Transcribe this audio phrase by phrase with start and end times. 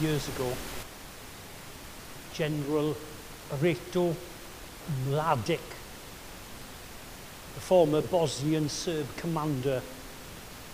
[0.00, 0.52] years ago,
[2.32, 2.96] General
[3.50, 4.14] Ratko
[5.06, 5.60] Mladic,
[7.54, 9.82] the former Bosnian Serb commander,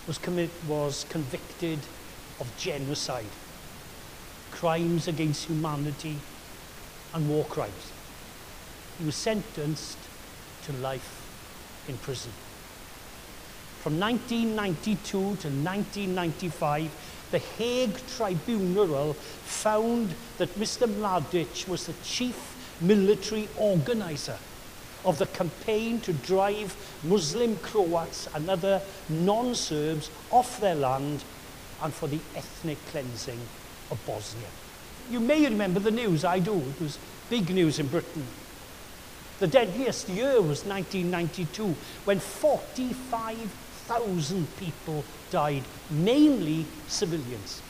[0.07, 0.21] was,
[0.69, 1.79] was convicted
[2.41, 3.25] of genocide,
[4.51, 6.17] crimes against humanity,
[7.15, 7.93] and war crimes.
[8.99, 9.99] He was sentenced
[10.65, 11.25] to life
[11.89, 12.33] in prison.
[13.81, 16.91] From 1992 to 1995,
[17.35, 20.87] the Hague Tribunal found that Mr.
[20.87, 24.39] Mladic was the chief military organizer
[25.05, 31.25] of the campaign to drive Muslim Croats and other non-Serbs off their land
[31.83, 33.41] and for the ethnic cleansing
[33.91, 34.47] of Bosnia.
[35.11, 38.29] You may remember the news, I do, it was big news in Britain.
[39.41, 41.75] The deadliest year was 1992
[42.05, 43.37] when 45
[43.87, 47.61] 1,000 people died, mainly civilians.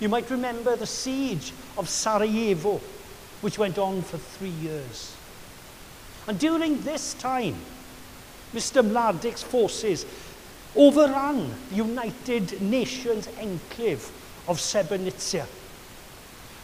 [0.00, 2.80] You might remember the siege of Sarajevo,
[3.40, 5.14] which went on for three years.
[6.26, 7.56] And during this time,
[8.54, 8.84] Mr.
[8.84, 10.04] Mladic's forces
[10.76, 14.10] overran the United Nations enclave
[14.48, 15.46] of Srebrenica,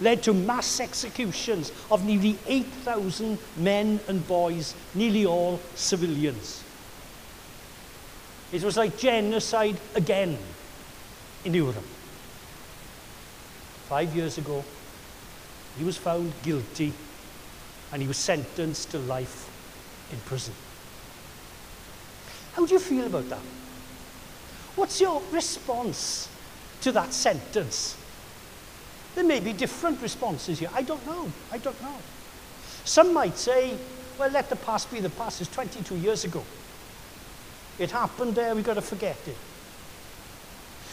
[0.01, 6.63] led to mass executions of nearly 8,000 men and boys, nearly all civilians.
[8.53, 10.39] It was like genocide again
[11.45, 11.85] in Europe.
[13.89, 14.65] Five years ago,
[15.77, 16.93] he was found guilty
[17.93, 19.51] and he was sentenced to life
[20.13, 20.55] in prison.
[22.55, 23.43] How do you feel about that?
[24.77, 26.29] What's your response
[26.81, 27.97] to that sentence?
[29.15, 30.71] There may be different responses here.
[30.75, 31.31] I don't know.
[31.53, 31.97] I don't know.
[32.85, 33.77] Some might say,
[34.19, 35.41] well, let the past be the past.
[35.41, 36.43] It's 22 years ago.
[37.79, 39.37] It happened there, we've got to forget it.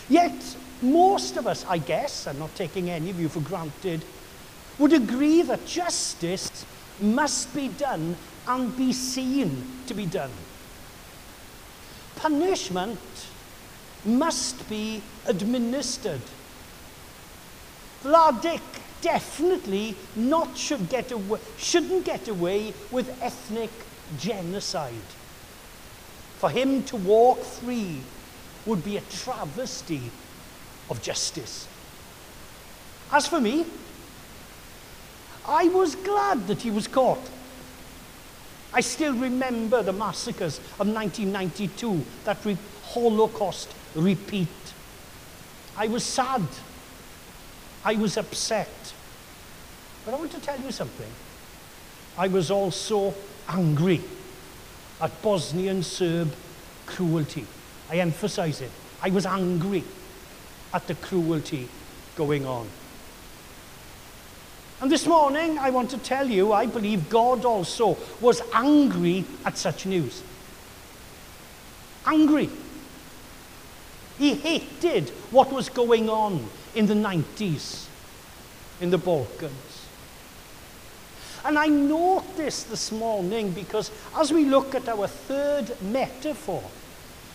[0.07, 4.03] Yet, most of us, I guess, I'm not taking any of you for granted,
[4.77, 6.65] would agree that justice
[7.01, 8.15] must be done
[8.47, 10.31] and be seen to be done.
[12.17, 12.99] Punishment
[14.05, 16.21] must be administered.
[18.03, 18.61] Vladik
[19.01, 23.71] definitely not should get away, shouldn't get away with ethnic
[24.19, 24.93] genocide.
[26.37, 28.01] For him to walk free
[28.65, 30.01] would be a travesty
[30.89, 31.67] of justice.
[33.11, 33.65] As for me,
[35.47, 37.29] I was glad that he was caught.
[38.73, 44.47] I still remember the massacres of 1992, that re Holocaust repeat.
[45.77, 46.41] I was sad
[47.85, 48.93] I was upset.
[50.03, 51.09] But I want to tell you something.
[52.17, 53.13] I was also
[53.47, 54.01] angry
[55.01, 56.33] at Bosnian Serb
[56.85, 57.45] cruelty.
[57.89, 58.71] I emphasize it.
[59.01, 59.83] I was angry
[60.73, 61.67] at the cruelty
[62.15, 62.67] going on.
[64.81, 69.57] And this morning, I want to tell you, I believe God also was angry at
[69.57, 70.21] such news.
[72.05, 72.49] Angry.
[74.17, 77.87] He hated what was going on in the 90s
[78.81, 79.74] in the Balkans.
[81.45, 86.63] And I note this this morning because as we look at our third metaphor,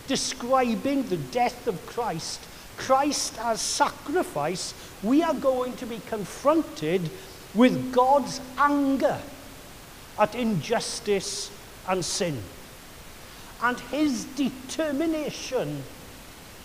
[0.09, 2.41] describing the death of Christ,
[2.77, 7.09] Christ as sacrifice, we are going to be confronted
[7.55, 9.17] with God's anger
[10.19, 11.53] at injustice
[11.87, 12.43] and sin
[13.63, 15.85] and his determination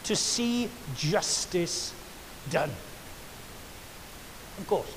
[0.06, 1.94] to see justice
[2.50, 2.72] done.
[4.58, 4.92] Of course,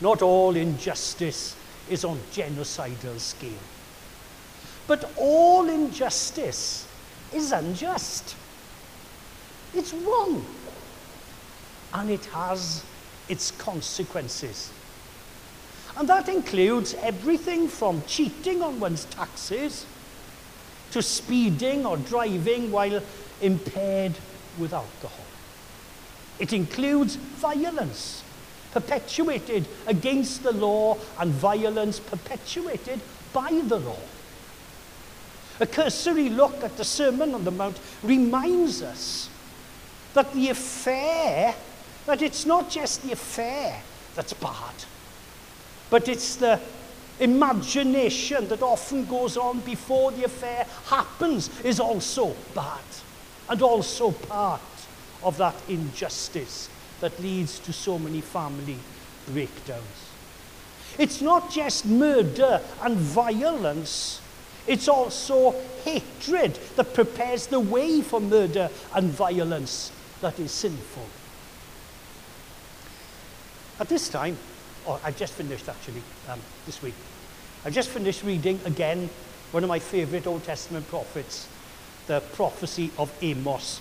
[0.00, 1.56] not all injustice
[1.88, 3.52] is on genocidal scale.
[4.86, 6.86] But all injustice
[7.32, 8.36] is unjust.
[9.74, 10.44] It's wrong.
[11.94, 12.84] And it has
[13.28, 14.70] its consequences.
[15.96, 19.86] And that includes everything from cheating on one's taxes
[20.92, 23.02] to speeding or driving while
[23.40, 24.14] impaired
[24.58, 25.24] with alcohol.
[26.38, 28.22] It includes violence
[28.72, 33.00] perpetuated against the law and violence perpetuated
[33.32, 34.00] by the law.
[35.60, 39.28] A cursory look at the Sermon on the Mount reminds us
[40.14, 41.54] that the affair,
[42.06, 43.80] that it's not just the affair
[44.14, 44.74] that's bad,
[45.90, 46.58] but it's the
[47.20, 52.80] imagination that often goes on before the affair happens is also bad
[53.48, 54.60] and also part
[55.22, 56.68] of that injustice
[57.02, 58.78] that leads to so many family
[59.26, 60.10] breakdowns.
[60.98, 64.20] It's not just murder and violence,
[64.68, 65.54] it's also
[65.84, 69.90] hatred that prepares the way for murder and violence
[70.20, 71.06] that is sinful.
[73.80, 74.38] At this time,
[74.86, 76.94] or I've just finished actually um, this week,
[77.64, 79.10] I've just finished reading again
[79.50, 81.48] one of my favourite Old Testament prophets,
[82.06, 83.80] the prophecy of Amos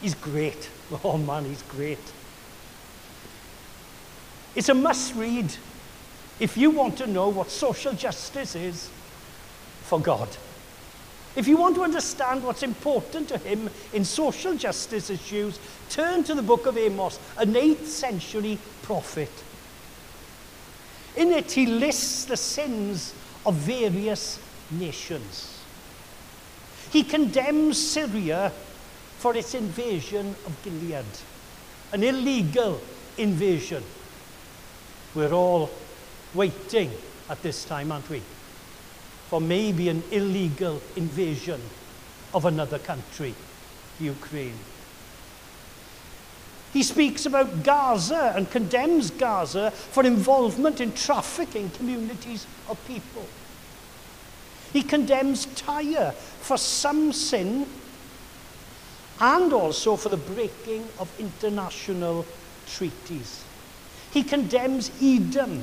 [0.00, 0.70] He's great.
[1.04, 1.98] Oh man, he's great.
[4.54, 5.54] It's a must read
[6.40, 8.90] if you want to know what social justice is
[9.82, 10.28] for God.
[11.36, 15.58] If you want to understand what's important to him in social justice issues,
[15.90, 19.30] turn to the book of Amos, an 8th century prophet.
[21.16, 23.14] In it, he lists the sins
[23.44, 24.38] of various
[24.70, 25.62] nations.
[26.90, 28.52] He condemns Syria
[29.18, 31.04] for its invasion of Gilead,
[31.92, 32.80] an illegal
[33.16, 33.82] invasion.
[35.14, 35.70] We're all
[36.34, 36.90] waiting
[37.28, 38.22] at this time, aren't we?
[39.28, 41.60] For maybe an illegal invasion
[42.32, 43.34] of another country,
[43.98, 44.58] Ukraine.
[46.72, 53.26] He speaks about Gaza and condemns Gaza for involvement in trafficking communities of people.
[54.72, 57.66] He condemns Tyre for some sin
[59.20, 62.26] and also for the breaking of international
[62.66, 63.44] treaties.
[64.12, 65.62] He condemns Edom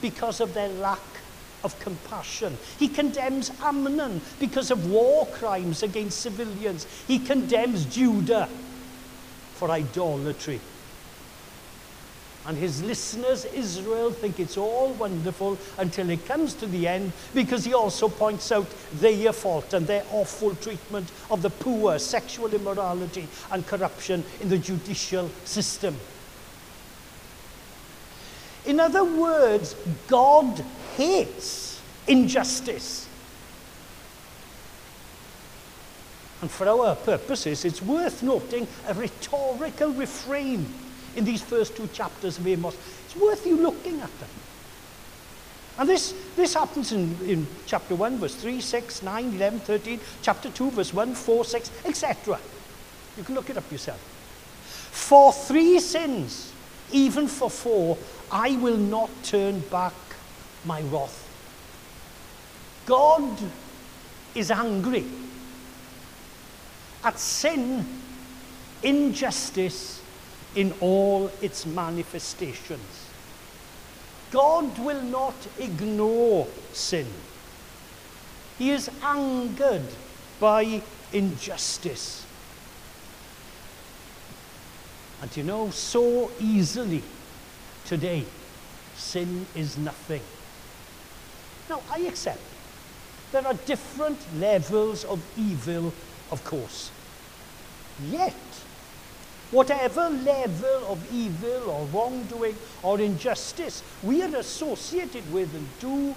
[0.00, 1.00] because of their lack
[1.62, 2.56] of compassion.
[2.78, 6.86] He condemns Amnon because of war crimes against civilians.
[7.06, 8.48] He condemns Judah
[9.54, 10.60] for idolatry.
[12.46, 17.64] And his listeners, Israel, think it's all wonderful until it comes to the end because
[17.64, 23.26] he also points out their fault and their awful treatment of the poor, sexual immorality,
[23.50, 25.96] and corruption in the judicial system.
[28.66, 29.74] In other words,
[30.06, 30.62] God
[30.96, 33.08] hates injustice.
[36.42, 40.66] And for our purposes, it's worth noting a rhetorical refrain
[41.16, 42.76] in these first two chapters of Amos.
[43.06, 44.28] It's worth you looking at them.
[45.76, 50.50] And this, this happens in, in chapter 1, verse 3, 6, 9, 11, 13, chapter
[50.50, 52.38] 2, verse 1, 4, 6, etc.
[53.16, 53.98] You can look it up yourself.
[54.92, 56.52] For three sins,
[56.92, 57.98] even for four,
[58.30, 59.94] I will not turn back
[60.64, 61.20] my wrath.
[62.86, 63.36] God
[64.34, 65.04] is angry
[67.02, 67.84] at sin,
[68.82, 70.00] injustice
[70.54, 73.10] in all its manifestations.
[74.30, 77.06] God will not ignore sin.
[78.58, 79.86] He is angered
[80.40, 82.26] by injustice.
[85.22, 87.02] And you know, so easily
[87.84, 88.24] today,
[88.96, 90.22] sin is nothing.
[91.68, 92.40] Now, I accept
[93.32, 95.92] there are different levels of evil,
[96.30, 96.90] of course.
[98.10, 98.34] Yet,
[99.54, 106.14] whatever level of evil or wrongdoing or injustice we are associated with and do,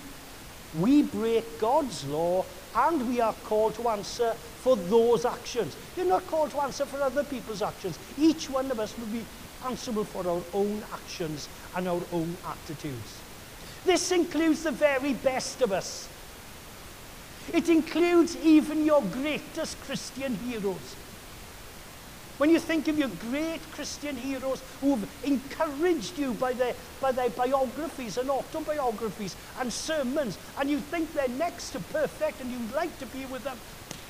[0.79, 2.43] we break God's law
[2.75, 5.77] and we are called to answer for those actions.
[5.95, 7.97] You're not called to answer for other people's actions.
[8.17, 9.23] Each one of us will be
[9.65, 13.19] answerable for our own actions and our own attitudes.
[13.85, 16.09] This includes the very best of us.
[17.53, 20.95] It includes even your greatest Christian heroes.
[22.37, 27.31] When you think of your great Christian heroes who've encouraged you by their, by their
[27.31, 32.97] biographies and autobiographies and sermons, and you think they're next to perfect and you'd like
[32.99, 33.57] to be with them,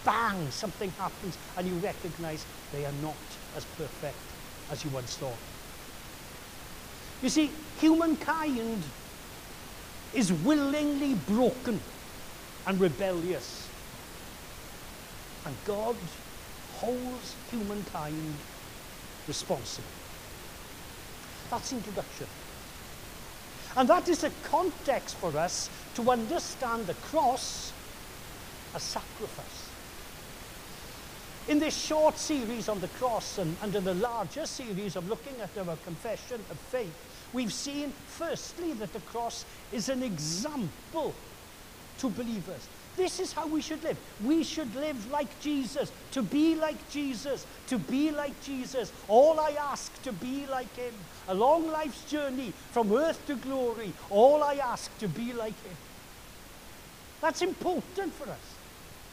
[0.03, 3.15] bang, something happens and you recognize they are not
[3.55, 4.17] as perfect
[4.71, 5.37] as you once thought.
[7.21, 8.83] You see, humankind
[10.13, 11.79] is willingly broken
[12.65, 13.69] and rebellious.
[15.45, 15.95] And God
[16.77, 18.33] holds humankind
[19.27, 19.87] responsible.
[21.49, 22.27] That's introduction.
[23.75, 27.71] And that is a context for us to understand the cross
[28.75, 29.69] as sacrifice.
[31.47, 35.35] In this short series on the cross and, and in the larger series of looking
[35.41, 36.93] at our confession of faith,
[37.33, 41.13] we've seen firstly that the cross is an example
[41.99, 42.67] to believers.
[42.97, 43.97] This is how we should live.
[44.25, 48.91] We should live like Jesus, to be like Jesus, to be like Jesus.
[49.07, 50.93] All I ask to be like him.
[51.27, 53.93] A long life's journey from earth to glory.
[54.09, 55.77] All I ask to be like him.
[57.21, 58.55] That's important for us.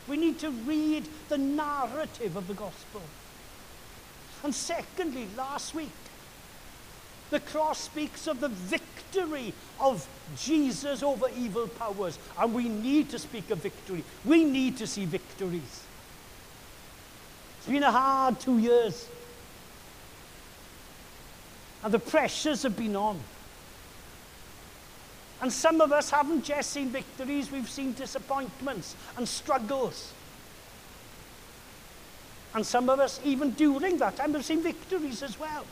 [0.09, 3.03] We need to read the narrative of the gospel.
[4.43, 5.91] And secondly, last week,
[7.31, 10.07] the cross speaks of the victory of
[10.39, 12.19] Jesus over evil powers.
[12.39, 14.05] And we need to speak of victory.
[14.25, 15.85] We need to see victories.
[17.59, 19.09] It's been a hard two years.
[21.83, 23.21] And the pressures have been on.
[25.41, 30.13] And some of us haven't just seen victories, we've seen disappointments and struggles.
[32.55, 35.67] And some of us, even during that time, have seen victories as well.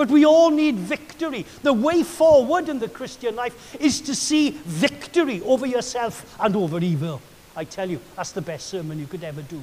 [0.00, 1.44] But we all need victory.
[1.62, 6.80] The way forward in the Christian life is to see victory over yourself and over
[6.80, 7.20] evil.
[7.54, 9.60] I tell you, that's the best sermon you could ever do.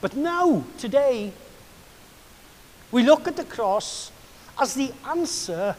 [0.00, 1.32] But now, today,
[2.92, 4.12] we look at the cross
[4.56, 5.74] as the answer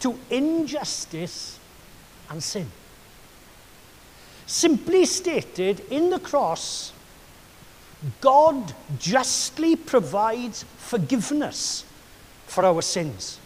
[0.00, 1.58] to injustice
[2.28, 2.70] and sin.
[4.44, 6.92] Simply stated, in the cross,
[8.20, 11.84] God justly provides forgiveness
[12.46, 13.38] for our sins.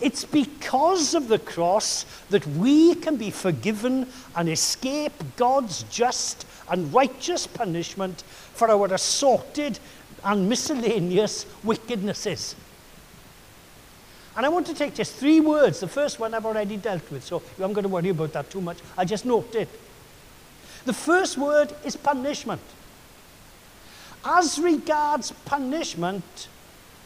[0.00, 6.92] It's because of the cross that we can be forgiven and escape God's just and
[6.92, 8.22] righteous punishment
[8.54, 9.78] for our assorted
[10.24, 12.54] and miscellaneous wickednesses.
[14.36, 15.78] And I want to take just three words.
[15.78, 18.50] The first one I've already dealt with, so I'm not going to worry about that
[18.50, 18.78] too much.
[18.98, 19.68] I just note it.
[20.86, 22.60] The first word is punishment.
[24.24, 26.48] As regards punishment,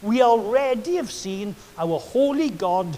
[0.01, 2.97] we already have seen our holy God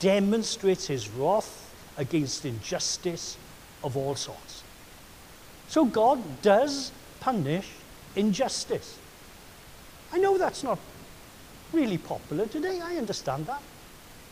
[0.00, 3.36] demonstrate his wrath against injustice
[3.84, 4.62] of all sorts.
[5.68, 7.68] So God does punish
[8.16, 8.98] injustice.
[10.12, 10.78] I know that's not
[11.72, 13.60] really popular today, I understand that.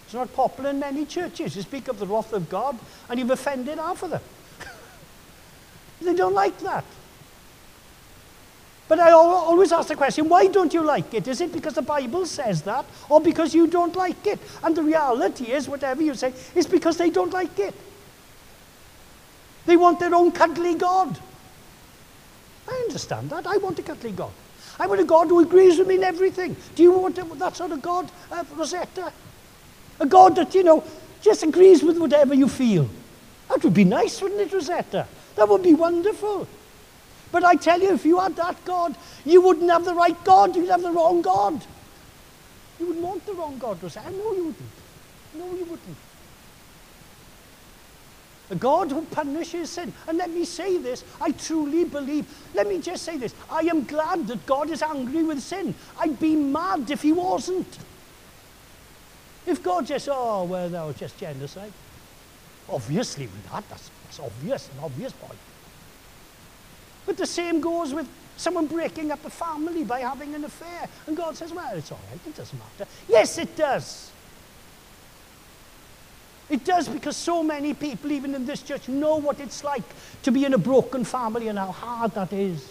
[0.04, 1.56] It's not popular in many churches.
[1.56, 2.78] You speak of the wrath of God
[3.10, 4.22] and you've offended half of them.
[6.00, 6.84] they don't like that.
[8.88, 11.26] But I always ask the question, why don't you like it?
[11.26, 14.38] Is it because the Bible says that, or because you don't like it?
[14.62, 17.74] And the reality is, whatever you say, is because they don't like it.
[19.66, 21.18] They want their own cuddly God.
[22.68, 23.46] I understand that.
[23.46, 24.30] I want a cuddly God.
[24.78, 26.56] I want a God who agrees with me in everything.
[26.76, 29.12] Do you want that sort of God, uh, Rosetta?
[29.98, 30.84] A God that, you know,
[31.22, 32.88] just agrees with whatever you feel.
[33.48, 35.08] That would be nice, wouldn't it, Rosetta?
[35.34, 36.46] That would be wonderful.
[37.32, 40.56] But I tell you, if you had that God, you wouldn't have the right God,
[40.56, 41.64] you'd have the wrong God.
[42.78, 44.56] You wouldn't want the wrong God, I know you wouldn't.
[45.34, 45.96] No, you wouldn't.
[48.48, 49.92] A God who punishes sin.
[50.06, 53.84] And let me say this, I truly believe, let me just say this, I am
[53.84, 55.74] glad that God is angry with sin.
[55.98, 57.78] I'd be mad if he wasn't.
[59.46, 61.72] If God just, oh, well, that was just genocide.
[62.68, 65.38] Obviously, with that, that's, that's obvious, an obvious point.
[67.06, 70.88] But the same goes with someone breaking up a family by having an affair.
[71.06, 72.90] And God says, well, it's all right, it doesn't matter.
[73.08, 74.10] Yes, it does.
[76.48, 79.82] It does because so many people, even in this church, know what it's like
[80.22, 82.68] to be in a broken family and how hard that is.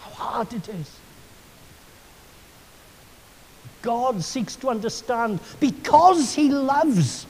[0.00, 0.98] How hard it is.
[3.80, 7.26] God seeks to understand because He loves.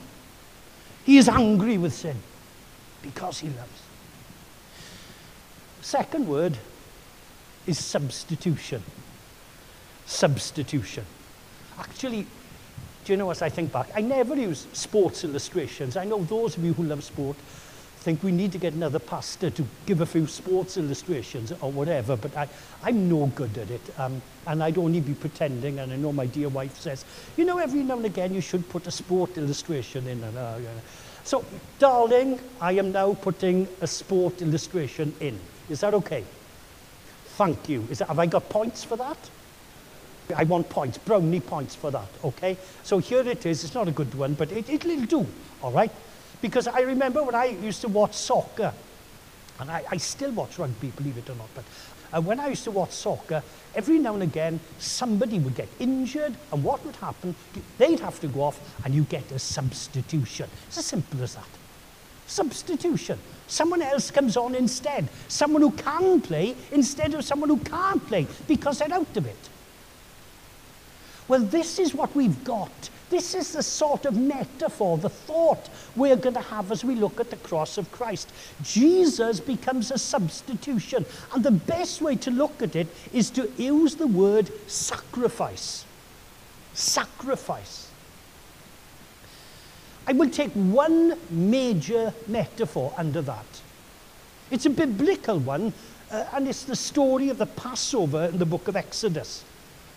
[1.05, 2.17] He is angry with sin
[3.01, 3.84] because He loves.
[5.85, 6.57] Second word
[7.67, 8.81] is substitution.
[10.07, 11.05] Substitution.
[11.77, 12.25] Actually,
[13.03, 15.95] do you know, as I think back, I never use sports illustrations.
[15.95, 17.37] I know those of you who love sport
[17.99, 22.17] think we need to get another pastor to give a few sports illustrations or whatever,
[22.17, 22.49] but I,
[22.83, 23.99] I'm no good at it.
[23.99, 27.05] Um, and I'd only be pretending, and I know my dear wife says,
[27.37, 30.23] you know, every now and again you should put a sport illustration in.
[30.23, 30.57] And, uh,
[31.23, 31.45] So,
[31.77, 35.39] darling, I am now putting a sport illustration in.
[35.69, 36.23] Is that okay?
[37.37, 37.81] Thank you.
[37.83, 39.17] That, have I got points for that?
[40.35, 42.57] I want points, brownie points for that, okay?
[42.83, 43.63] So here it is.
[43.63, 45.27] It's not a good one, but it, it'll do,
[45.61, 45.91] all right?
[46.41, 48.73] Because I remember when I used to watch soccer,
[49.59, 51.63] and I, I still watch rugby, believe it or not, but
[52.13, 53.43] uh, when I used to watch soccer,
[53.75, 57.35] every now and again, somebody would get injured, and what would happen?
[57.77, 60.49] They'd have to go off, and you get a substitution.
[60.67, 61.47] It's as simple as that.
[62.27, 63.19] Substitution.
[63.47, 65.07] Someone else comes on instead.
[65.27, 69.49] Someone who can play instead of someone who can't play because they're out of it.
[71.27, 72.89] Well, this is what we've got.
[73.09, 77.19] This is the sort of metaphor, the thought we're going to have as we look
[77.19, 78.31] at the cross of Christ.
[78.63, 81.05] Jesus becomes a substitution.
[81.33, 85.85] And the best way to look at it is to use the word sacrifice.
[86.73, 87.84] Sacrifice.
[90.07, 93.45] I will take one major metaphor under that.
[94.51, 95.73] It's a biblical one,
[96.11, 99.43] uh, and it's the story of the Passover in the book of Exodus.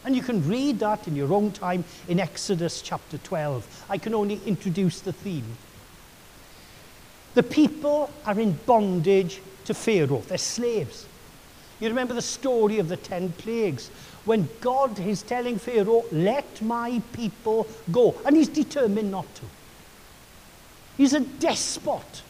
[0.04, 3.84] And you can read that in your own time in Exodus chapter 12.
[3.90, 5.56] I can only introduce the theme.
[7.34, 11.06] The people are in bondage to Pharaoh, they're slaves.
[11.80, 13.88] You remember the story of the ten plagues
[14.24, 18.16] when God is telling Pharaoh, Let my people go.
[18.26, 19.42] And he's determined not to.
[20.98, 22.22] He's a despot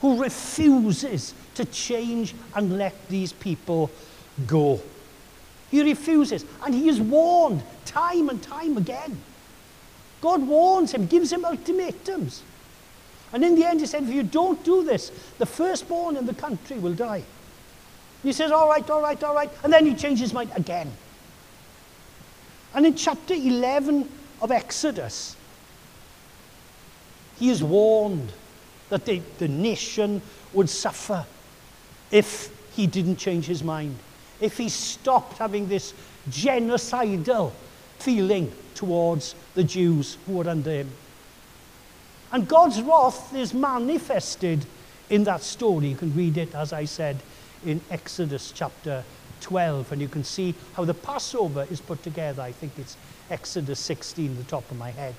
[0.00, 3.90] who refuses to change and let these people
[4.46, 4.80] go.
[5.70, 6.44] He refuses.
[6.64, 9.20] And he is warned time and time again.
[10.22, 12.42] God warns him, gives him ultimatums.
[13.32, 16.34] And in the end, he said, if you don't do this, the firstborn in the
[16.34, 17.24] country will die.
[18.22, 19.50] He says, all right, all right, all right.
[19.62, 20.90] And then he changes his mind again.
[22.74, 24.08] And in chapter 11
[24.42, 25.36] of Exodus,
[27.40, 28.32] He is warned
[28.90, 30.20] that they, the nation
[30.52, 31.24] would suffer
[32.10, 33.96] if he didn't change his mind,
[34.40, 35.94] if he stopped having this
[36.28, 37.52] genocidal
[37.98, 40.90] feeling towards the Jews who were under him.
[42.30, 44.66] And God's wrath is manifested
[45.08, 45.88] in that story.
[45.88, 47.18] You can read it, as I said,
[47.64, 49.02] in Exodus chapter
[49.40, 52.42] 12, and you can see how the Passover is put together.
[52.42, 52.98] I think it's
[53.30, 55.14] Exodus 16, the top of my head.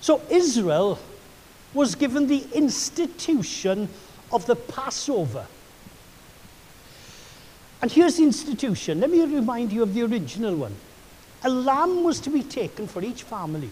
[0.00, 0.98] So Israel
[1.74, 3.88] was given the institution
[4.32, 5.46] of the Passover.
[7.82, 9.00] And here's the institution.
[9.00, 10.74] Let me remind you of the original one.
[11.42, 13.70] A lamb was to be taken for each family.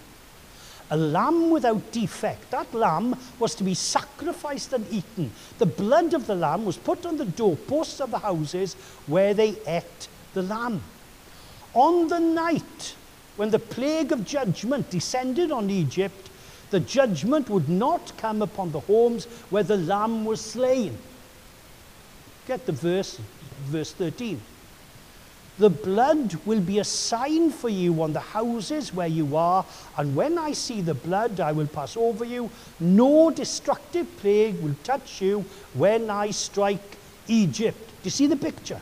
[0.91, 2.51] A lamb without defect.
[2.51, 5.31] That lamb was to be sacrificed and eaten.
[5.59, 8.75] The blood of the lamb was put on the doorposts of the houses
[9.07, 10.81] where they ate the lamb.
[11.75, 12.95] On the night
[13.39, 16.29] when the plague of judgment descended on Egypt,
[16.71, 20.99] the judgment would not come upon the homes where the lamb was slain.
[22.49, 23.21] Get the verse,
[23.67, 24.41] verse 13.
[25.59, 29.65] The blood will be a sign for you on the houses where you are,
[29.97, 32.51] and when I see the blood, I will pass over you.
[32.81, 37.79] No destructive plague will touch you when I strike Egypt.
[37.79, 38.81] Do you see the picture?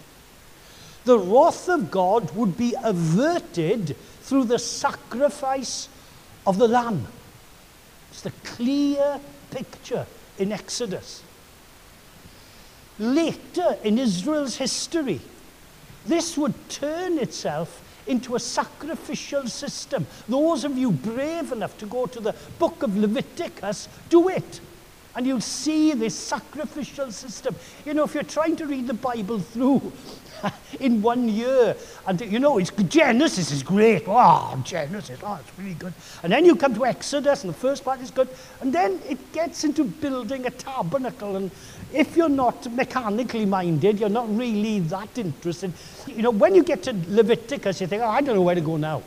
[1.04, 5.88] The wrath of God would be averted through the sacrifice
[6.46, 7.06] of the Lamb.
[8.10, 10.04] It's the clear picture
[10.38, 11.22] in Exodus.
[12.98, 15.20] Later in Israel's history,
[16.06, 20.06] this would turn itself into a sacrificial system.
[20.28, 24.60] Those of you brave enough to go to the book of Leviticus, do it.
[25.16, 27.57] And you'll see this sacrificial system.
[27.85, 29.92] You know, if you're trying to read the Bible through
[30.81, 31.74] in one year,
[32.07, 34.05] and you know, it's Genesis is great.
[34.07, 35.94] Oh, Genesis, oh, it's really good.
[36.22, 38.29] And then you come to Exodus, and the first part is good.
[38.61, 41.50] And then it gets into building a tabernacle and
[41.92, 45.72] if you're not mechanically minded, you're not really that interested.
[46.07, 48.61] You know, when you get to Leviticus, you think, oh, I don't know where to
[48.61, 49.02] go now.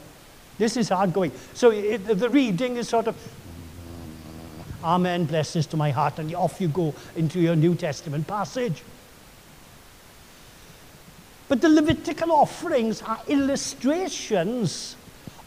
[0.58, 1.32] This is hard going.
[1.54, 3.16] So it, the reading is sort of,
[4.84, 8.82] Amen, blessings to my heart, and off you go into your New Testament passage.
[11.50, 14.96] But the Levitical offerings are illustrations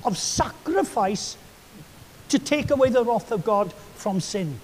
[0.05, 1.37] of sacrifice
[2.29, 4.61] to take away the wrath of God from sin.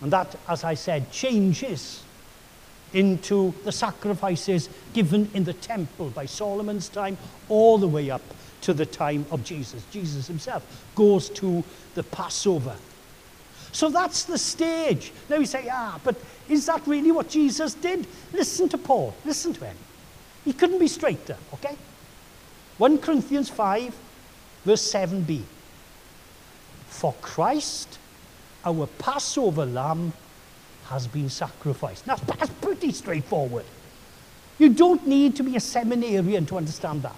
[0.00, 2.02] And that, as I said, changes
[2.92, 7.16] into the sacrifices given in the temple by Solomon's time
[7.48, 8.22] all the way up
[8.62, 9.84] to the time of Jesus.
[9.90, 12.76] Jesus himself goes to the Passover.
[13.72, 15.12] So that's the stage.
[15.28, 16.16] Now we say, ah, but
[16.48, 18.06] is that really what Jesus did?
[18.32, 19.14] Listen to Paul.
[19.24, 19.76] Listen to him.
[20.44, 21.76] He couldn't be straighter, okay?
[22.78, 23.94] 1 Corinthians 5,
[24.64, 25.42] verse 7b.
[26.88, 27.98] For Christ
[28.64, 30.12] our Passover lamb
[30.86, 32.06] has been sacrificed.
[32.06, 33.64] Now, that's pretty straightforward.
[34.58, 37.16] You don't need to be a seminarian to understand that.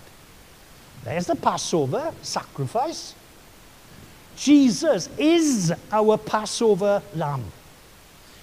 [1.04, 3.14] There's the Passover sacrifice.
[4.36, 7.44] Jesus is our Passover lamb.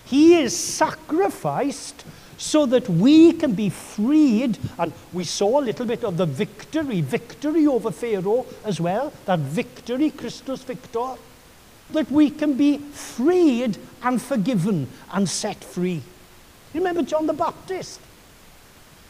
[0.06, 2.06] He is sacrificed
[2.38, 4.58] so that we can be freed.
[4.78, 9.14] And we saw a little bit of the victory, victory over Pharaoh as well.
[9.26, 11.16] That victory, Christus Victor
[11.94, 16.02] that we can be freed and forgiven and set free.
[16.74, 18.00] You remember John the Baptist?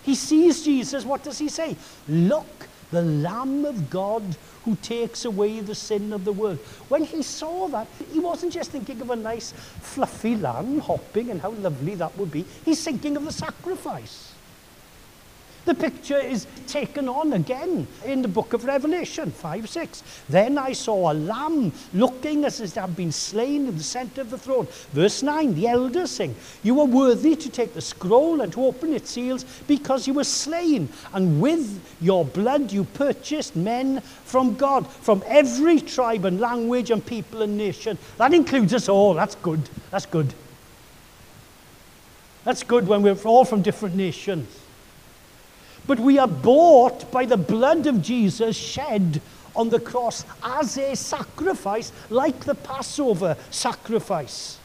[0.03, 1.05] He sees Jesus.
[1.05, 1.75] What does he say?
[2.07, 4.23] Look, the Lamb of God
[4.65, 6.59] who takes away the sin of the world.
[6.89, 11.41] When he saw that, he wasn't just thinking of a nice, fluffy lamb hopping and
[11.41, 12.45] how lovely that would be.
[12.63, 14.30] He's thinking of the sacrifice.
[15.71, 20.03] The picture is taken on again in the book of Revelation 5 6.
[20.27, 24.19] Then I saw a lamb looking as if it had been slain in the center
[24.19, 24.67] of the throne.
[24.91, 28.91] Verse 9 the elders sing, You are worthy to take the scroll and to open
[28.91, 34.85] its seals because you were slain, and with your blood you purchased men from God,
[34.85, 37.97] from every tribe and language and people and nation.
[38.17, 39.13] That includes us all.
[39.13, 39.69] That's good.
[39.89, 40.33] That's good.
[42.43, 44.57] That's good when we're all from different nations.
[45.87, 49.21] But we are bought by the blood of Jesus shed
[49.55, 54.57] on the cross as a sacrifice, like the Passover sacrifice.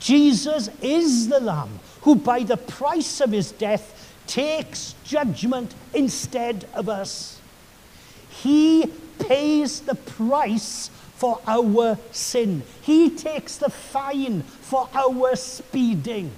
[0.00, 6.88] Jesus is the Lamb who, by the price of his death, takes judgment instead of
[6.88, 7.40] us.
[8.30, 12.62] He pays the price for our sin.
[12.80, 16.32] He takes the fine for our speeding.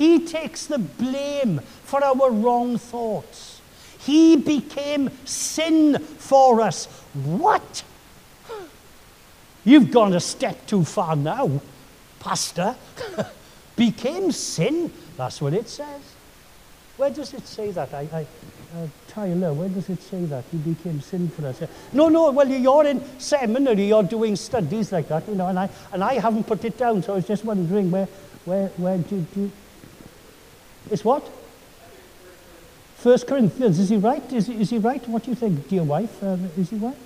[0.00, 3.60] He takes the blame for our wrong thoughts.
[3.98, 6.86] He became sin for us.
[7.12, 7.84] What?
[9.62, 11.60] You've gone a step too far now,
[12.18, 12.76] Pastor.
[13.76, 14.90] became sin.
[15.18, 16.00] That's what it says.
[16.96, 17.92] Where does it say that?
[17.92, 20.44] I, I, uh, Tyler, where does it say that?
[20.50, 21.62] He became sin for us.
[21.92, 25.68] No, no, well, you're in seminary, you're doing studies like that, you know, and I,
[25.92, 28.08] and I haven't put it down, so I was just wondering where,
[28.46, 29.52] where, where did you...
[30.90, 31.28] It's what?
[32.96, 34.22] First Corinthians, is he right?
[34.32, 35.06] Is, is he right?
[35.08, 36.22] What do you think, dear wife?
[36.22, 36.96] Um, is he right?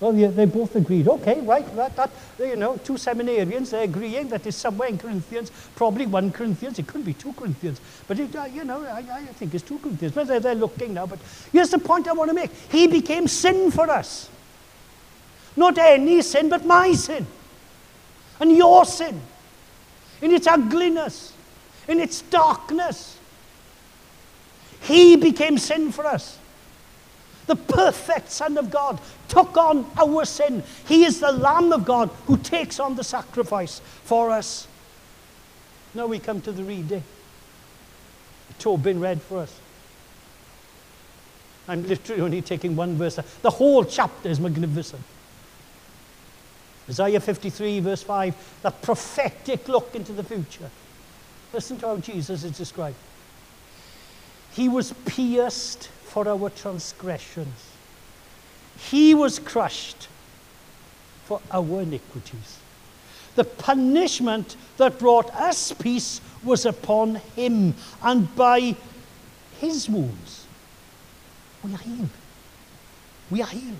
[0.00, 1.08] Well, yeah, they both agreed.
[1.08, 5.50] Okay, right, that, that, you know, two seminarians, they're agreeing that it's somewhere in Corinthians,
[5.74, 9.24] probably one Corinthians, it couldn't be two Corinthians, but, it, uh, you know, I, I
[9.26, 10.14] think it's two Corinthians.
[10.14, 11.18] But they're, they're looking now, but
[11.52, 12.52] here's the point I want to make.
[12.70, 14.30] He became sin for us.
[15.56, 17.26] Not any sin, but my sin.
[18.38, 19.20] And your sin.
[20.22, 21.32] In its ugliness,
[21.88, 23.18] in its darkness.
[24.82, 26.38] He became sin for us
[27.48, 30.62] the perfect Son of God, took on our sin.
[30.86, 34.68] He is the Lamb of God who takes on the sacrifice for us.
[35.94, 36.98] Now we come to the reading.
[36.98, 37.02] Eh?
[38.50, 39.58] It's all been read for us.
[41.66, 43.18] I'm literally only taking one verse.
[43.42, 45.02] The whole chapter is magnificent.
[46.88, 50.70] Isaiah 53, verse 5, the prophetic look into the future.
[51.52, 52.96] Listen to how Jesus is described.
[54.52, 57.72] He was pierced for our transgressions.
[58.90, 60.08] He was crushed
[61.24, 62.58] for our iniquities.
[63.34, 68.74] The punishment that brought us peace was upon him, and by
[69.60, 70.46] his wounds
[71.62, 72.10] we are healed.
[73.30, 73.76] We are healed.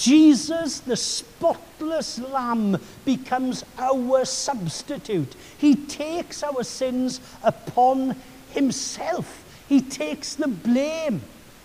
[0.00, 5.36] Jesus, the spotless Lamb, becomes our substitute.
[5.58, 8.16] He takes our sins upon
[8.52, 9.44] himself.
[9.68, 11.20] He takes the blame.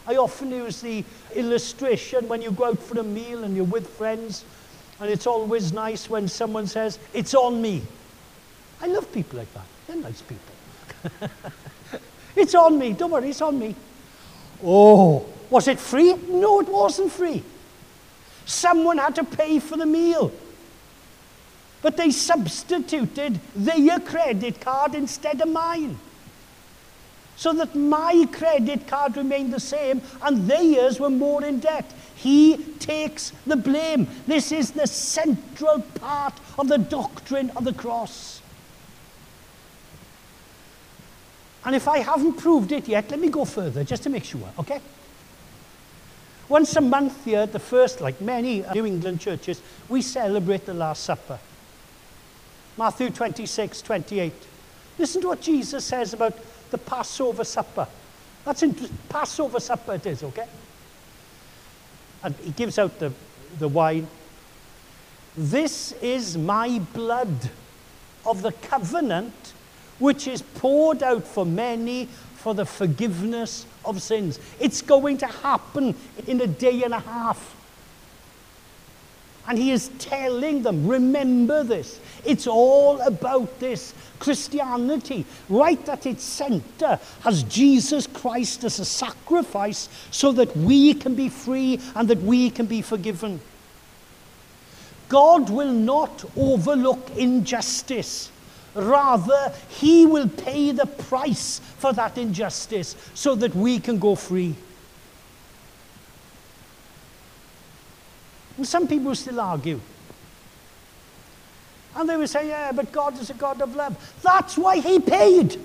[0.06, 3.88] I often use the illustration when you go out for a meal and you're with
[3.92, 4.44] friends,
[5.00, 7.84] and it's always nice when someone says, It's on me.
[8.82, 9.66] I love people like that.
[9.88, 11.30] They're nice people.
[12.36, 12.92] it's on me.
[12.92, 13.76] Don't worry, it's on me.
[14.62, 16.16] Oh, was it free?
[16.28, 17.42] No, it wasn't free.
[18.46, 20.32] Someone had to pay for the meal.
[21.82, 26.00] But they substituted their credit card instead of mine
[27.36, 31.94] so that my credit card remained the same and theirs were more in debt.
[32.16, 34.08] He takes the blame.
[34.26, 38.42] This is the central part of the doctrine of the cross.
[41.66, 44.48] And if I haven't proved it yet, let me go further just to make sure,
[44.60, 44.80] okay?
[46.48, 50.74] Once a month here at the first, like many New England churches, we celebrate the
[50.74, 51.40] Last Supper.
[52.78, 54.34] Matthew 26, 28.
[55.00, 56.38] Listen to what Jesus says about
[56.72, 57.88] the Passover supper.
[58.44, 58.98] That's interesting.
[59.10, 60.48] Passover supper it is, okay?
[62.24, 63.12] And he gives out the,
[63.60, 64.08] the wine.
[65.36, 67.50] This is my blood
[68.26, 69.54] of the covenant,
[70.00, 72.06] which is poured out for many
[72.36, 74.40] for the forgiveness of sins.
[74.60, 75.96] It's going to happen
[76.28, 77.56] in a day and a half.
[79.48, 82.00] And he is telling them, remember this.
[82.24, 83.94] It's all about this.
[84.18, 91.14] Christianity, right at its center, has Jesus Christ as a sacrifice so that we can
[91.14, 93.40] be free and that we can be forgiven.
[95.10, 98.32] God will not overlook injustice.
[98.76, 104.54] Rather, he will pay the price for that injustice so that we can go free.
[108.58, 109.80] And some people still argue.
[111.96, 113.98] And they will say, yeah, but God is a God of love.
[114.22, 115.58] That's why he paid.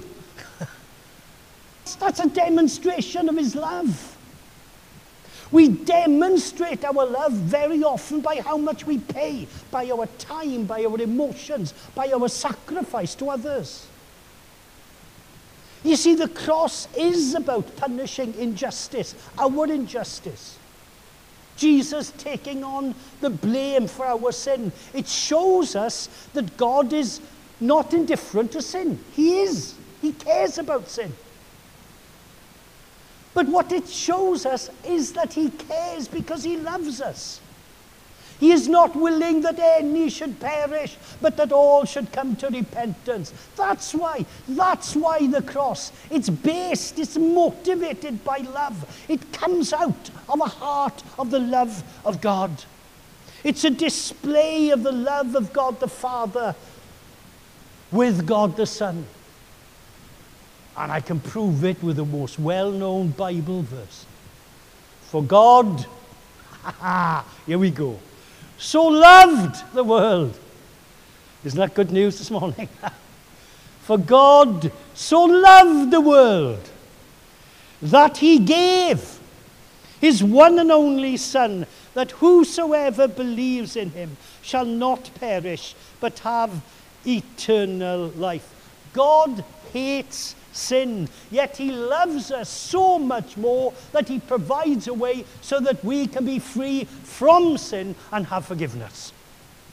[1.99, 4.10] That's a demonstration of his love.
[5.53, 10.85] We demonstrate our love very often by how much we pay, by our time, by
[10.85, 13.87] our emotions, by our sacrifice to others.
[15.83, 20.59] You see, the cross is about punishing injustice, our injustice.
[21.57, 24.73] Jesus taking on the blame for our sin.
[24.95, 27.21] It shows us that God is
[27.61, 28.99] not indifferent to sin.
[29.13, 29.75] He is.
[30.01, 31.13] He cares about sin.
[33.33, 37.41] But what it shows us is that he cares because he loves us.
[38.41, 43.35] He is not willing that any should perish, but that all should come to repentance.
[43.55, 44.25] That's why.
[44.49, 45.93] That's why the cross.
[46.11, 49.05] It's based, it's motivated by love.
[49.09, 52.65] It comes out of a heart of the love of God.
[53.45, 56.55] It's a display of the love of God the Father
[57.93, 59.05] with God the Son.
[60.81, 64.07] And I can prove it with the most well known Bible verse.
[65.03, 65.85] For God,
[67.47, 67.99] here we go,
[68.57, 70.39] so loved the world.
[71.45, 72.69] Isn't that good news this morning?
[73.83, 76.71] For God so loved the world
[77.83, 79.19] that he gave
[80.01, 86.63] his one and only Son, that whosoever believes in him shall not perish, but have
[87.07, 88.55] eternal life.
[88.95, 91.09] God hates sin.
[91.31, 96.07] Yet he loves us so much more that he provides a way so that we
[96.07, 99.13] can be free from sin and have forgiveness.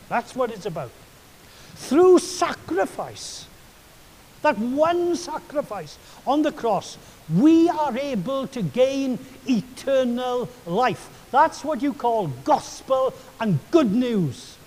[0.09, 0.91] That's what it's about.
[1.75, 3.45] Through sacrifice,
[4.41, 6.97] that one sacrifice on the cross,
[7.35, 11.09] we are able to gain eternal life.
[11.31, 14.57] That's what you call gospel and good news.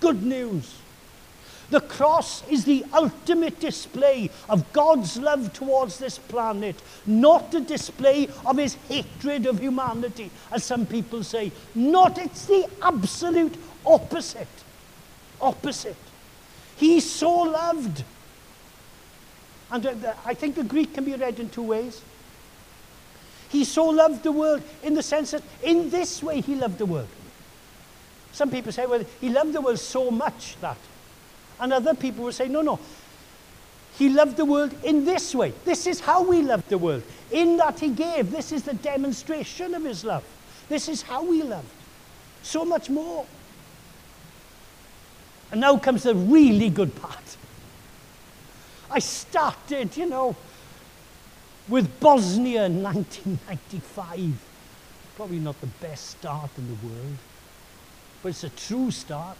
[0.00, 0.83] Good news.
[1.74, 8.28] The cross is the ultimate display of God's love towards this planet, not a display
[8.46, 11.50] of his hatred of humanity, as some people say.
[11.74, 14.46] Not, it's the absolute opposite.
[15.40, 15.96] Opposite.
[16.76, 18.04] He so loved.
[19.72, 22.02] And uh, I think the Greek can be read in two ways.
[23.48, 26.86] He so loved the world in the sense that in this way he loved the
[26.86, 27.08] world.
[28.30, 30.78] Some people say, well, he loved the world so much that.
[31.60, 32.78] And other people will say, no, no.
[33.96, 35.52] He loved the world in this way.
[35.64, 37.02] This is how we love the world.
[37.30, 38.30] In that he gave.
[38.30, 40.24] This is the demonstration of his love.
[40.68, 41.68] This is how we loved.
[42.42, 43.24] So much more.
[45.52, 47.36] And now comes the really good part.
[48.90, 50.34] I started, you know,
[51.68, 54.38] with Bosnia in 1995.
[55.16, 57.16] Probably not the best start in the world,
[58.22, 59.38] but it's a true start.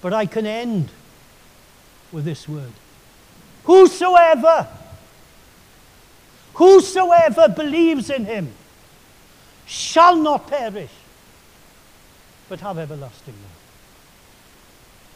[0.00, 0.88] But I can end
[2.12, 2.72] with this word
[3.64, 4.66] Whosoever,
[6.54, 8.52] whosoever believes in him
[9.66, 10.90] shall not perish,
[12.48, 13.60] but have everlasting life.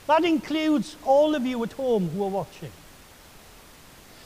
[0.06, 2.70] That includes all of you at home who are watching.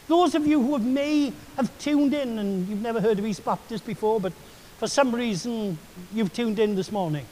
[0.09, 3.45] Those of you who have may have tuned in and you've never heard of East
[3.45, 4.33] Baptist before, but
[4.79, 5.79] for some reason
[6.13, 7.27] you've tuned in this morning.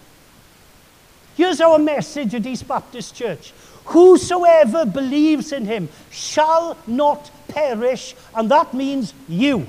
[1.46, 3.52] Here's our message at East Baptist Church
[3.84, 9.68] Whosoever believes in him shall not perish, and that means you.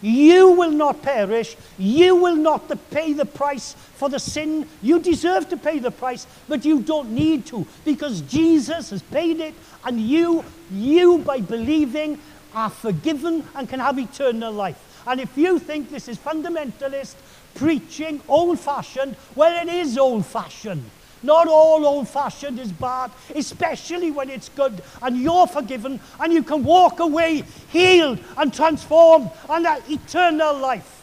[0.00, 1.56] You will not perish.
[1.76, 4.66] You will not pay the price for the sin.
[4.80, 9.40] You deserve to pay the price, but you don't need to because Jesus has paid
[9.40, 9.52] it,
[9.84, 12.18] and you, you by believing,
[12.54, 15.02] are forgiven and can have eternal life.
[15.06, 17.14] And if you think this is fundamentalist,
[17.54, 20.84] preaching old fashioned, well, it is old fashioned.
[21.22, 26.42] Not all old fashioned is bad, especially when it's good and you're forgiven and you
[26.42, 31.02] can walk away healed and transformed and that eternal life.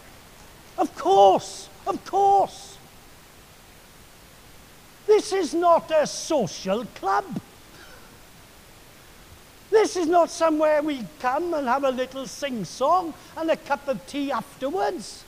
[0.77, 2.77] Of course, of course.
[5.07, 7.41] This is not a social club.
[9.71, 13.87] This is not somewhere we come and have a little sing song and a cup
[13.87, 15.23] of tea afterwards.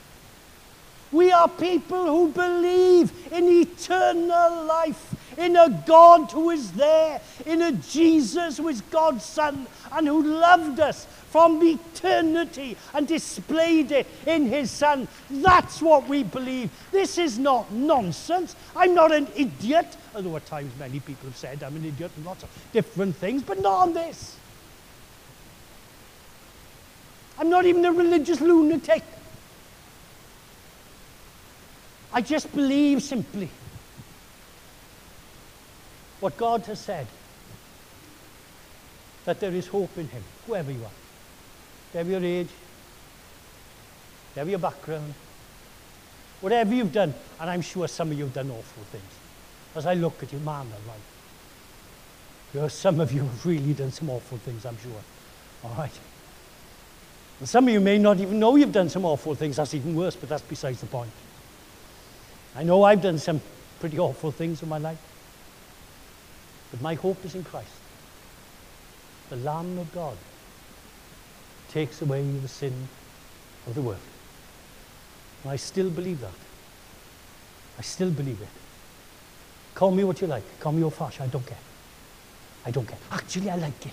[1.12, 7.62] We are people who believe in eternal life, in a God who is there, in
[7.62, 14.06] a Jesus who is God's Son and who loved us from eternity and displayed it
[14.26, 15.08] in his Son.
[15.30, 16.70] That's what we believe.
[16.92, 18.54] This is not nonsense.
[18.76, 22.24] I'm not an idiot, although at times many people have said I'm an idiot and
[22.24, 24.36] lots of different things, but not on this.
[27.38, 29.02] I'm not even a religious lunatic.
[32.14, 33.50] I just believe simply
[36.20, 37.08] what God has said
[39.24, 40.90] that there is hope in Him, whoever you are,
[41.90, 42.48] whatever your age,
[44.32, 45.12] whatever your background,
[46.40, 49.02] whatever you've done, and I'm sure some of you have done awful things.
[49.74, 51.00] As I look at you, man alive,
[52.52, 54.92] you know, some of you have really done some awful things, I'm sure.
[55.64, 55.98] All right.
[57.40, 59.56] And some of you may not even know you've done some awful things.
[59.56, 61.10] That's even worse, but that's besides the point.
[62.56, 63.40] I know I've done some
[63.80, 64.98] pretty awful things in my life.
[66.70, 67.70] But my hope is in Christ.
[69.30, 70.16] The Lamb of God
[71.70, 72.88] takes away the sin
[73.66, 74.00] of the world.
[75.42, 76.32] And I still believe that.
[77.78, 78.48] I still believe it.
[79.74, 80.44] Call me what you like.
[80.60, 81.28] Call me old fashioned.
[81.28, 81.58] I don't care.
[82.64, 82.98] I don't care.
[83.10, 83.92] Actually, I like it.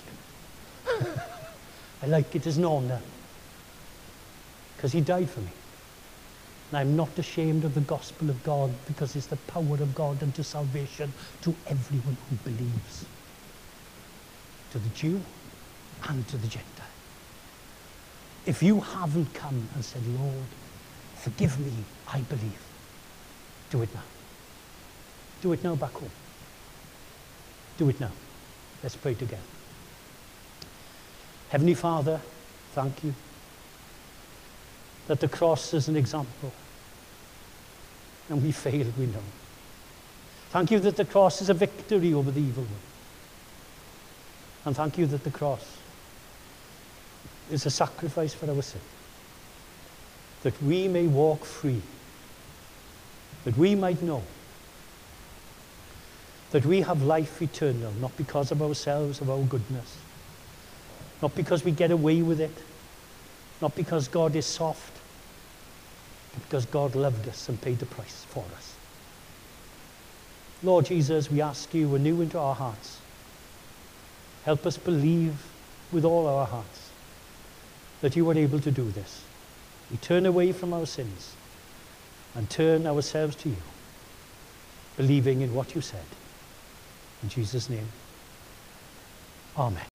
[2.02, 3.00] I like it as an honour.
[4.76, 5.50] Because he died for me.
[6.72, 10.22] And I'm not ashamed of the gospel of God because it's the power of God
[10.22, 13.04] unto salvation to everyone who believes.
[14.70, 15.20] To the Jew
[16.08, 16.86] and to the Gentile.
[18.46, 20.46] If you haven't come and said, Lord,
[21.16, 21.72] forgive me,
[22.08, 22.62] I believe,
[23.68, 24.02] do it now.
[25.42, 26.10] Do it now back home.
[27.76, 28.12] Do it now.
[28.82, 29.42] Let's pray together.
[31.50, 32.18] Heavenly Father,
[32.72, 33.12] thank you
[35.06, 36.50] that the cross is an example.
[38.28, 39.22] And we fail, we know.
[40.50, 42.72] Thank you that the cross is a victory over the evil one.
[44.64, 45.78] And thank you that the cross
[47.50, 48.80] is a sacrifice for our sin.
[50.42, 51.82] That we may walk free.
[53.44, 54.22] That we might know
[56.52, 59.96] that we have life eternal, not because of ourselves, of our goodness,
[61.22, 62.56] not because we get away with it,
[63.62, 64.92] not because God is soft,
[66.40, 68.74] because God loved us and paid the price for us.
[70.62, 73.00] Lord Jesus, we ask you anew into our hearts.
[74.44, 75.34] Help us believe
[75.92, 76.90] with all our hearts
[78.00, 79.22] that you are able to do this.
[79.90, 81.34] We turn away from our sins
[82.34, 83.62] and turn ourselves to you,
[84.96, 86.06] believing in what you said.
[87.22, 87.88] In Jesus' name,
[89.56, 89.91] Amen.